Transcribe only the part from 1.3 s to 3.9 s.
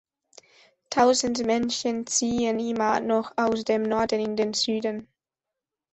Menschen ziehen immer noch aus dem